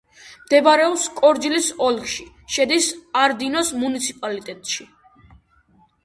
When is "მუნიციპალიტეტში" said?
3.83-4.89